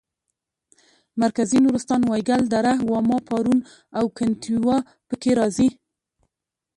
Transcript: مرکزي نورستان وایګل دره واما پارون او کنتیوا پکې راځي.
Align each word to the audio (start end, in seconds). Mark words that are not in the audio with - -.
مرکزي 1.21 1.59
نورستان 1.65 2.01
وایګل 2.05 2.41
دره 2.53 2.73
واما 2.89 3.17
پارون 3.27 3.59
او 3.97 4.05
کنتیوا 4.17 4.77
پکې 5.07 5.31
راځي. 5.39 5.69